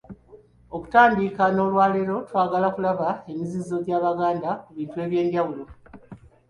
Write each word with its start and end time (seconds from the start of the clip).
Okutandika 0.75 1.43
n'olwaleero, 1.51 2.15
twagala 2.27 2.65
okulaba 2.71 3.07
emizizo 3.31 3.75
gy'Abaganda 3.85 4.49
ku 4.63 4.69
bintu 4.77 4.97
eby'enjawulo. 5.05 5.63